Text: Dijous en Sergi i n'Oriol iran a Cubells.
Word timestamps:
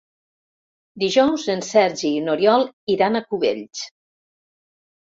Dijous 1.03 1.45
en 1.57 1.61
Sergi 1.69 2.11
i 2.15 2.25
n'Oriol 2.25 2.67
iran 2.97 3.21
a 3.21 3.25
Cubells. 3.31 3.89